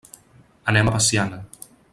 [0.73, 1.43] Anem a Veciana.